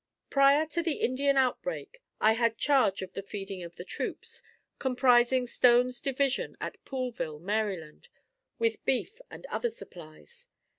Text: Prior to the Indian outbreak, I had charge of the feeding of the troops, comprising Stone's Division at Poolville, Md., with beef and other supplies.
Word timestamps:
Prior 0.31 0.65
to 0.65 0.81
the 0.81 0.95
Indian 0.95 1.37
outbreak, 1.37 2.01
I 2.19 2.33
had 2.33 2.57
charge 2.57 3.03
of 3.03 3.13
the 3.13 3.21
feeding 3.21 3.61
of 3.61 3.75
the 3.75 3.83
troops, 3.85 4.41
comprising 4.79 5.45
Stone's 5.45 6.01
Division 6.01 6.57
at 6.59 6.83
Poolville, 6.85 7.39
Md., 7.39 8.07
with 8.57 8.83
beef 8.83 9.21
and 9.29 9.45
other 9.45 9.69
supplies. 9.69 10.47